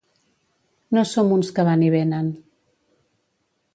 [0.97, 2.33] No som uns que van i venen.